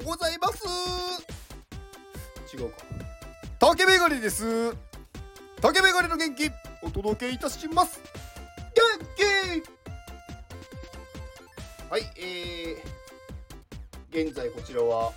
[0.00, 0.64] うございます。
[2.54, 2.78] 違うか。
[3.58, 4.74] 竹メガネです。
[5.60, 6.50] 竹メガネの元気
[6.82, 8.00] お届けいたします。
[8.74, 9.22] 元気!
[11.90, 15.12] はいえー、現在こちらは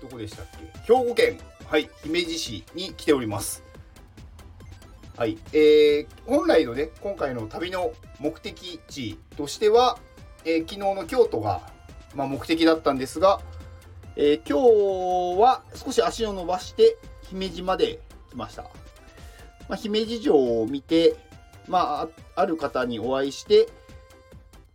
[0.00, 0.46] どこでしたっ
[0.84, 0.92] け？
[0.92, 1.38] 兵庫県。
[1.66, 3.62] はい姫路市に来ております。
[5.16, 9.98] はいえー、本来のね今回の旅の目的地としては、
[10.44, 11.60] えー、昨日の京都が、
[12.14, 13.40] まあ、目的だったんですが、
[14.16, 18.68] えー、今日は少し足を伸ばして姫路まで来ました、ま
[19.70, 21.16] あ、姫路城を見て、
[21.66, 23.68] まあ、ある方にお会いして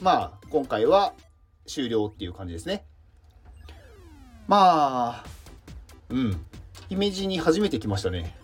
[0.01, 0.11] ま
[0.41, 1.13] あ今回は
[1.65, 2.85] 終了っていう感じですね。
[4.47, 5.25] まあ
[6.09, 6.45] うん。
[6.87, 8.35] 姫路に初めて来ましたね。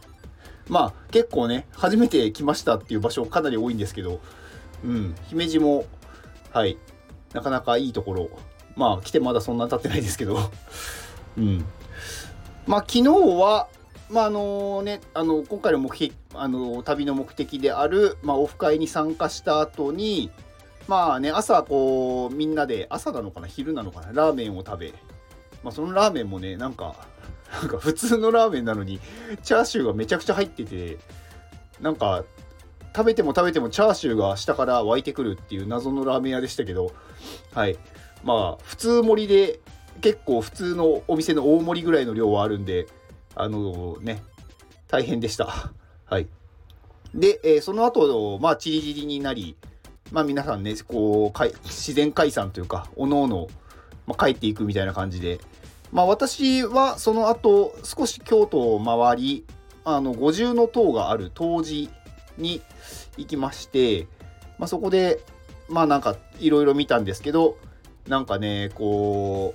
[0.67, 4.19] まあ結構ね初めて来ましたっていう場所かなり多いんですけど
[4.83, 5.15] うん。
[5.27, 5.85] 姫路も
[6.51, 6.77] はい。
[7.33, 8.29] なかなかいいところ
[8.75, 10.37] まあ来てまだそんな経ってないですけど。
[11.37, 11.65] うん。
[12.65, 13.67] まあ昨日は
[14.09, 20.31] まああのねあの今回の目的あの旅の目的である、まあ、オフ会に参加した後に
[20.87, 24.93] まあね朝こうみんなで朝なのかな昼なのかなラーメンを食べ
[25.63, 26.95] まあそのラーメンもねなんか
[27.61, 28.99] なんか普通のラーメンなのに
[29.43, 30.97] チャーシューがめちゃくちゃ入ってて
[31.81, 32.23] なんか
[32.95, 36.91] 食べても食べてもチャーシューが下から湧いてくるっていう謎のラーメン屋でしたけど
[37.53, 37.77] はい。
[38.23, 39.59] まあ普通盛りで
[40.01, 42.87] 結構普通のお店の大盛りぐらいの量はあるんで
[43.35, 44.23] あのね
[44.87, 45.71] 大変でした。
[46.05, 46.27] はい。
[47.13, 49.55] で、えー、その後まあチリチリになり
[50.11, 53.47] まあ皆さんねこう自然解散というかおのおの、
[54.07, 55.39] まあ、帰っていくみたいな感じで。
[55.93, 59.45] まあ、私はその後少し京都を回り
[59.85, 61.95] あの五重塔がある東寺
[62.35, 62.61] に
[63.15, 64.07] 行きまして、
[64.57, 65.19] まあ、そこで
[65.69, 67.57] まあなんかいろいろ見たんですけど
[68.07, 69.53] なんかねこ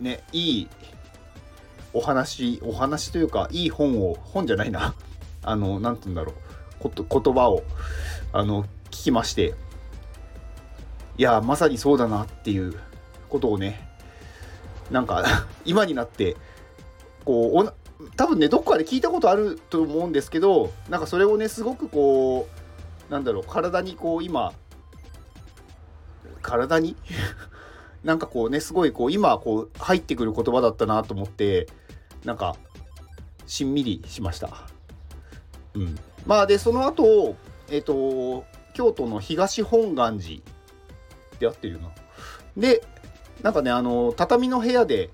[0.00, 0.68] うねいい
[1.92, 4.94] お話お話というかいい本を本じゃないな。
[5.42, 6.34] あの何て言うんだろう。
[6.80, 7.62] こと言葉を
[8.32, 9.54] あの聞きまして。
[11.16, 12.74] いやまさにそうだなっていう
[13.28, 13.88] ことをね
[14.90, 15.24] なんか
[15.64, 16.36] 今になって
[17.24, 22.48] こう多分ねどっかで聞いたことあると思うんですけどなんかそれをねすごくこ
[23.08, 24.52] うなんだろう体にこう今
[26.44, 26.96] 体に？
[28.04, 31.66] なんかこうねすごいこう今こう入ってくる言葉だったなと思って
[32.24, 32.54] なんか
[33.46, 34.50] しんみりしました。
[35.72, 37.34] うん、まあでその後
[37.70, 38.44] えっ、ー、と
[38.74, 40.40] 京都の東本願寺
[41.40, 41.88] で合ってるよな。
[42.56, 42.84] で
[43.42, 45.10] なんかねあの畳の部屋で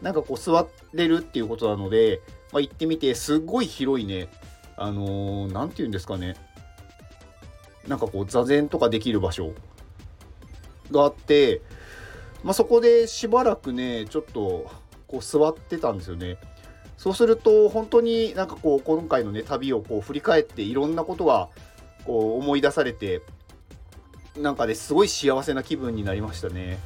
[0.00, 2.20] なんかこう座れるっていうことなので、
[2.52, 4.28] まあ、行ってみてすっごい広いね。
[4.76, 6.36] あの何、ー、て言うんですかね。
[7.86, 9.52] なんかこう座禅とかできる場所。
[10.90, 11.60] があって、
[12.42, 14.70] まあ、そこでしばらくねちょっと
[15.06, 16.38] こう座ってたんですよね。
[16.96, 21.48] そうすると本当になんかこう今回のね旅をこう振り返っていろんなことが
[22.06, 23.20] こう思い出されて
[24.36, 26.78] なんかねすごい幸せな気分になりましたね。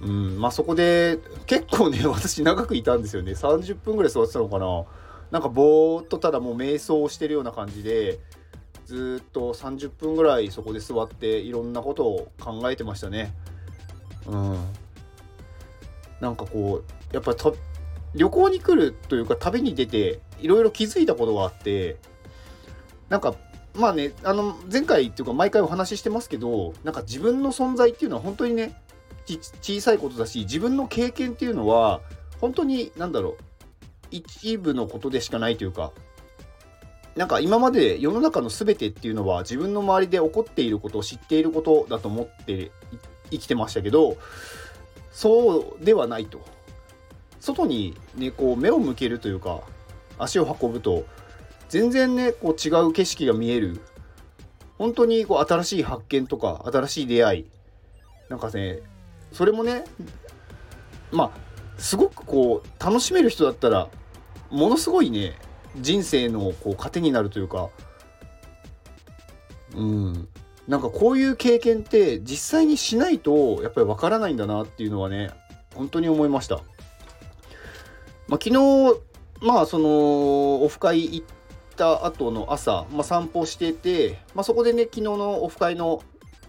[0.00, 4.84] うんまあそこで結構ね 私長くいたんですよね30分ぐらい座ってたのかな
[5.30, 8.18] なんかぼーっとただもう瞑想をしてるような感じで
[8.90, 13.32] ずっと30分ぐらいそこで座っていろんなことを考えてましたね。
[14.26, 14.58] うん。
[16.20, 17.38] なんかこうやっぱり
[18.16, 21.98] 旅行に来るというか旅に出ていろいろ気づいたことがあって
[23.08, 23.36] なんか
[23.76, 28.74] まあねあの前回っていうか毎回お話ししてますけどなんか自分の存在っていうのは本当にね
[29.24, 32.00] 小さいことだし自分の経験っていうのは
[32.40, 33.36] 本当に何だろう
[34.10, 35.92] 一部のことでしかないというか
[37.16, 42.70] なんか今まで世の中の全てっていうのは自分の周りで起こっていることを知っていることだと思って
[43.30, 44.16] 生きてましたけど
[45.10, 46.40] そうではないと。
[47.40, 49.62] 外にねこう目を向けるというか
[50.18, 51.04] 足を運ぶと
[51.68, 53.80] 全然ねこう違う景色が見える。
[54.78, 57.46] 本当にこう新しい発見とか新しい出会い。
[58.28, 58.78] なんかね
[59.32, 59.84] それもね
[61.10, 61.30] まあ
[61.78, 63.88] すごくこう楽しめる人だったら
[64.50, 65.34] ものすごいね
[65.76, 67.70] 人生のこう糧になるというか
[69.74, 70.28] うん
[70.68, 75.30] なんかこういう経験って実際にしないとやっぱりわからないんだなっていうのはね
[75.74, 76.60] 本当に思いました。
[78.28, 79.00] まあ、昨日
[79.40, 81.26] まあそのオフ会行っ
[81.76, 86.02] た後の朝、まあ、散歩してて、まあ、そこでね昨日のオフ会の、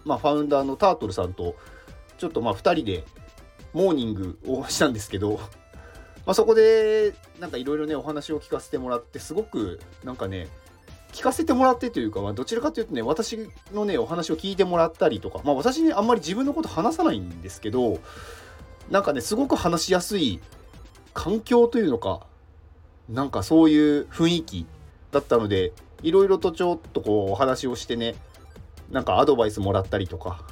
[0.04, 1.56] まあ、ファウンダーのタートルさんと
[2.18, 3.04] ちょっとまあ2人で
[3.72, 5.40] モーニングをしたんですけど、
[6.24, 10.48] まあ、そこでなんかいろいろねお話を聞かせてもらってすごくなんかね
[11.12, 17.98] 聞かせてもらってというか、まあ、どちらかというとね私のねお話を聞いてもらったりとか、まあ、私ねあんまり自分のこと話さないんですけど
[18.90, 20.40] なんかねすごく話しやすい
[21.12, 22.26] 環境というのか
[23.08, 24.66] なんかそういう雰囲気
[25.10, 25.72] だったので
[26.02, 28.14] いろいろとちょっとこうお話をしてね
[28.90, 30.44] なんかアドバイスもらったりとか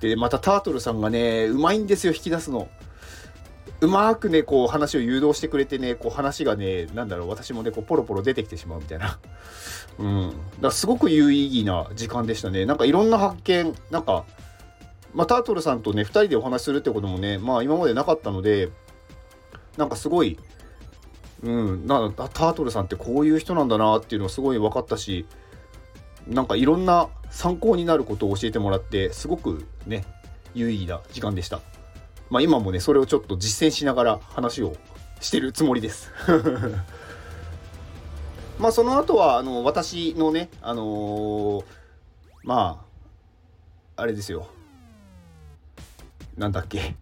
[0.00, 2.68] でまたタートルさんがねうまいんですよ引き出すの。
[3.80, 9.18] うまくねこう話を誘導してくれてねこう話がねなんだろう私もねこうポロポロ出てきてしまうみたいな。
[9.98, 10.28] うん。
[10.28, 12.66] だからすごく有意義な時間でしたね。
[12.66, 14.24] なんかいろんな発見なんか
[15.14, 18.70] まあタートルさんとね2人でお話しするってこともねまあ今までなかったので
[19.76, 20.38] なんかすごい
[21.42, 25.26] うんなタートルさんってこういう人なんだなっていうのがすごい分かったし
[26.28, 30.04] なんかいろんな参考になることを教えてもらってすごくね
[30.54, 31.60] 有意義な時間でした。
[32.30, 34.76] まあ、今もねそれをちょっと実践しながら話を
[35.20, 36.12] してるつもりです。
[38.58, 41.64] まあその後はあの私のねあのー、
[42.44, 42.84] ま
[43.96, 44.46] ああれですよ。
[46.36, 46.94] なんだっけ。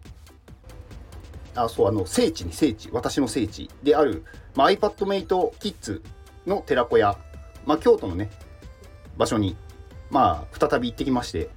[1.55, 2.89] あそうあの聖地に聖地。
[2.91, 3.69] 私の聖地。
[3.83, 5.27] である、まあ、iPadMate
[5.59, 6.01] Kids
[6.47, 7.15] の寺子屋、
[7.65, 8.31] まあ、京都のね
[9.17, 9.55] 場所に
[10.09, 11.49] まあ再び行ってきまして、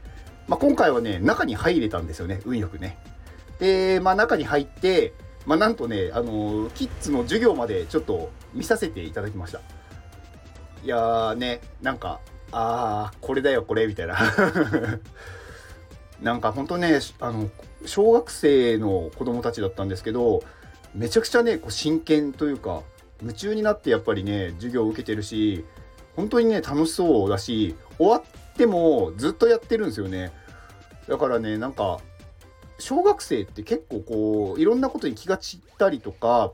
[0.47, 2.99] まあ、今回はね中に入れたんですよね運よくね。
[3.62, 5.14] で、まあ、中に入って、
[5.47, 9.61] まあ、なんとね、あのキッズの授業までちょっと見させていただきました。
[10.82, 12.19] いやーね、なんか、
[12.50, 14.19] あー、これだよ、これ、みたいな。
[16.20, 17.50] なんか本当ね、あの、
[17.87, 20.43] 小学生の子供たちだったんですけど、
[20.93, 22.82] めちゃくちゃね、こう真剣というか、
[23.20, 25.64] 夢中になってやっぱりね、授業を受けてるし、
[26.17, 30.32] 本当にね、楽しそうだし、終わってもずっとやってるんですよね。
[31.09, 32.00] だからね、なんか、
[32.82, 36.52] 小学生って結構こういろんなことに気が散ったりとか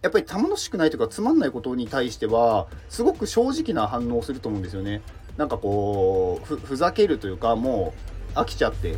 [0.00, 5.02] やっぱり楽しくないとかつまんないことに対してはすごく正直な反応をすると思うんですよね。
[5.36, 7.94] なんかこうふざけるというかも
[8.34, 8.96] う飽きちゃって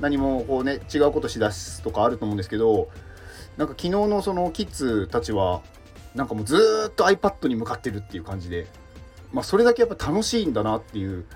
[0.00, 2.88] 何もこうね違うことしだすとかあると思うんですけど
[3.56, 5.62] なんか昨日のそのキッズたちは
[6.14, 8.66] なんかもうずっと iPad に向かってるっていう感じで
[9.32, 11.26] まあそれだけやっぱ楽しいんだなっていう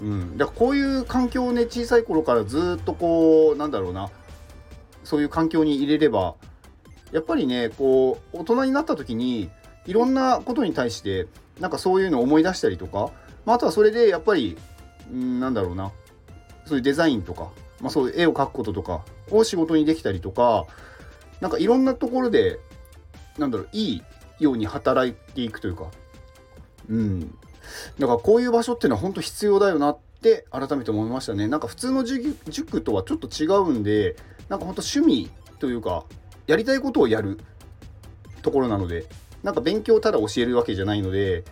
[0.00, 4.10] うん、だからこういう環境をね小さい頃からずっとこうなんだろうな。
[5.04, 6.34] そういう環境に入れれば
[7.12, 9.50] やっぱりねこう大人になった時に
[9.86, 11.26] いろんなことに対して
[11.60, 13.10] なんかそういうのを思い出したりとか、
[13.44, 14.56] まあ、あとはそれでやっぱり、
[15.12, 15.92] うん、なんだろうな。
[16.66, 17.50] そういうデザインとか、
[17.80, 20.64] まあ、そういう絵を描くこととかを仕事にできたりとか
[21.40, 22.58] なんかいろんなところで
[23.36, 24.02] なんだろういい
[24.40, 25.90] ように働いていくというか、
[26.88, 27.38] うん、
[27.98, 31.48] だからこういう場所っていうのは本当必要だよなって改めて思いましたね。
[31.48, 34.16] なんか普通の塾とはちょっと違うんで、
[34.48, 36.04] なんか本当趣味というか、
[36.46, 37.38] やりたいことをやる
[38.42, 39.06] ところなので、
[39.42, 41.44] なんか勉強ただ教えるわけじゃないので、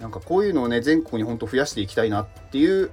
[0.00, 2.90] なんかこういうのをね、全国に本当増やしていきたいなっていう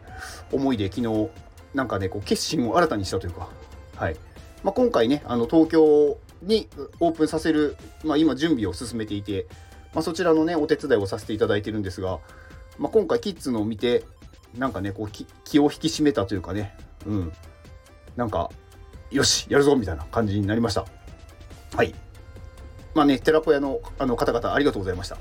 [0.52, 1.30] 思いで昨日、
[1.74, 3.50] なんかね、こう決心を新たにしたというか、
[3.96, 4.16] はい。
[4.64, 6.68] まあ、今回ね、あの東京に
[7.00, 9.48] オープンさせる、まあ、今準備を進めていて、
[9.94, 12.20] まあ、そちらのね、お手伝いをさせていただいてるんですが、
[12.78, 14.04] まあ、今回キッズのを見て
[14.58, 15.10] なんかねこう
[15.44, 16.76] 気を引き締めたというかね。
[17.06, 17.34] うん。
[18.16, 18.52] なんか
[19.10, 20.86] よしやるぞみたいな感じになりました。
[21.76, 21.94] はい。
[22.94, 25.18] まあね寺子屋のあの方々ありがとうございました。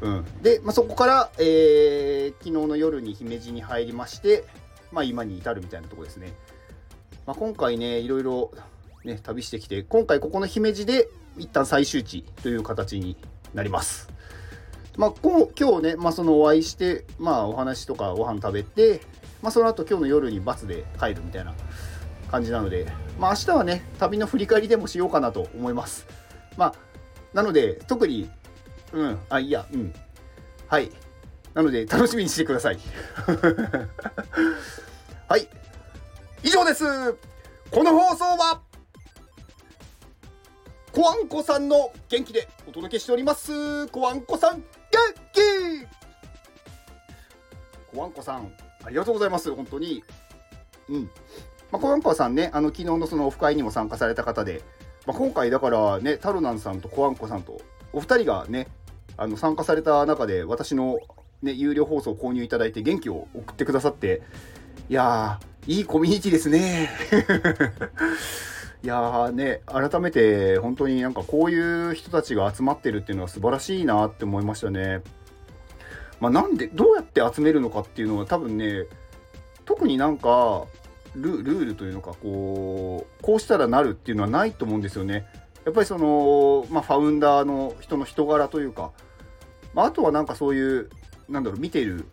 [0.00, 4.44] うん、で、まあ、そこから、えー、昨日の夜に姫路に入りまして、
[4.92, 6.32] まあ、今に至るみたいなとこですね、
[7.26, 8.50] まあ、今回ねいろいろ、
[9.04, 13.16] ね、旅してきて今回ここの姫路で一旦最終地という形に
[13.54, 14.08] なります。
[14.96, 19.00] まあ、今日ね、まあ、そのお会いして、まあ、お話とかご飯食べて、
[19.42, 21.54] まあ、その後今日の夜にバスで帰るみたいな
[22.30, 22.86] 感じなので、
[23.18, 26.06] まあ、明日はね、旅の振り返りでもしようかなと思います。
[26.56, 26.74] まあ、
[27.32, 28.30] なので、特に、
[28.92, 29.94] うん、あ、いや、うん。
[30.68, 30.90] はい。
[31.54, 32.78] なので、楽しみにしてください。
[35.28, 35.48] はい。
[36.42, 36.84] 以上です。
[37.70, 38.60] この放送は、
[40.92, 43.86] コアンコさんの元気でお届けしております。
[43.88, 44.64] コアンコさん、
[45.32, 45.86] 気
[47.94, 48.52] コワンコさん、
[48.84, 49.54] ありがとうございます。
[49.54, 50.02] 本当に。
[50.88, 51.10] うん。
[51.72, 54.62] まあ、コワンコさんね、あの、昨日のそのオフ会にも参加された方で、
[55.06, 57.60] まあ、今回だからね、タロナンさんとコワンコさんと、
[57.92, 58.68] お二人がね、
[59.16, 60.98] あの、参加された中で、私の
[61.42, 64.22] ね、有料放送を購入いただいて元気を送ってくださって、
[64.88, 66.90] いやー、いいコミュニティですね。
[68.82, 75.02] いやーね、改めて本当になんかこういう人たちが集まってるっていうのは素晴らしいなって思いましたね。
[76.18, 78.86] まあ、なんで、どうやって集めるのかっていうのは多分ね、
[79.66, 80.64] 特になんか
[81.14, 85.26] ルルールというのか、こう、こうしたらなるっていうのはないと思うんですよね。
[85.64, 88.92] やっぱりその、まあ、ファウンダーの人の人柄というか、
[89.74, 90.90] まあ、あとはなんかそういう、
[91.28, 92.06] なんだろう、見てる、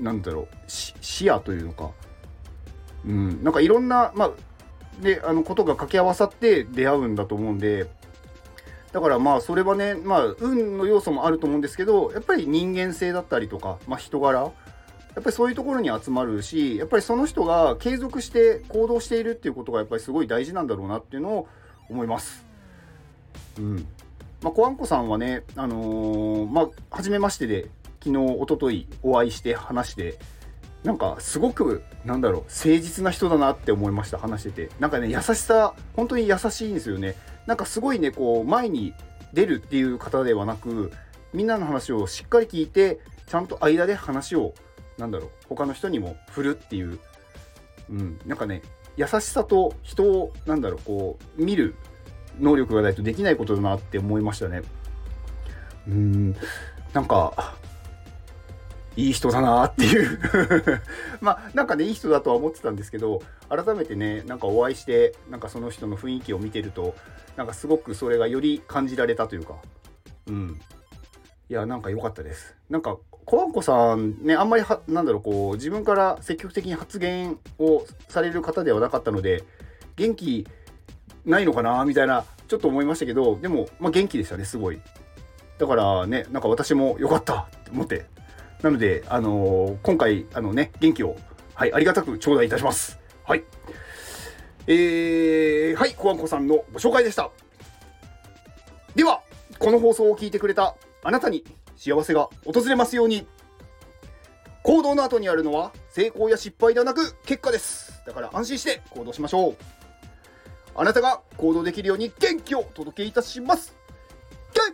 [0.00, 1.90] なんだろう、視野というのか、
[3.06, 4.30] うん、なんかいろんな、まあ、
[5.00, 7.86] であのことが掛け合わさって出会うんだと思うんで
[8.92, 14.46] だからまあそれはねまあ運の要素もあると思うんですけどやっぱり人間性だったりとか、まあ、人柄や
[15.20, 21.48] っぱりそういうところに集まるしやっぱりその人が継続して行動しているっていうことがやっぱりすごい大事なんだろうなっていうのを
[21.88, 22.44] 思います。
[23.58, 23.86] うん
[24.44, 27.70] まあ、コアンコさんはね、あのー、まあ、初めましてで、
[28.04, 30.18] 昨日、おとといお会いして話して、
[30.84, 34.70] なんかすごくなんだろう誠実な人だなって思いました話してて。
[34.78, 37.16] なんかね優しさ本当に優しいんですよね。
[37.46, 38.94] なんかすごいねこう前に
[39.32, 40.92] 出るっていう方ではなく
[41.32, 44.54] みんなの話をしっかり聞いてちゃんと間で話を
[44.98, 46.98] なんだろう他の人にも振るっていう。
[47.90, 48.18] うん。
[48.26, 48.62] なんかね
[48.96, 51.74] 優しさと人をなんだろうこう見る
[52.38, 54.62] 能力がないとできないことだなって思いましたね。
[55.88, 56.36] うん。
[56.92, 57.56] なんか
[58.96, 60.20] いい人だなっていう。
[61.20, 66.94] まあなんかねいい人だとは思ってたんですけど改めてねなんかお会いしてなんかその人の雰囲気を見てると
[67.36, 69.54] なんかすごくそれがより感じられたというか。
[70.28, 70.60] うん。
[71.50, 72.56] いやなんか良かったです。
[72.70, 72.96] なんか
[73.26, 79.44] コアンコさんねあんまりはなんだろうこう自分から積極的に発言をされる方ではなかったので
[79.96, 80.46] 元気
[81.24, 84.80] ないのかなみたいなちょっと思いましたけどでも、まあ、元気でしたねすごい。
[85.58, 88.13] だからねなんか私も良かったって思って。
[88.64, 91.16] なので、あのー、今回、あのね、元気を、
[91.52, 92.98] はい、ありがたく頂戴いたします。
[93.22, 93.44] はい。
[94.66, 97.30] えー、はい、コアンコさんのご紹介でした。
[98.94, 99.20] では、
[99.58, 101.44] この放送を聞いてくれたあなたに
[101.76, 103.26] 幸せが訪れますように。
[104.62, 108.02] 行動の後にあるのは成功や失敗ではなく結果です。
[108.06, 109.56] だから安心して行動しましょう。
[110.74, 113.76] あなたが行動できるように元気をお届けいたします。
[114.54, 114.72] 元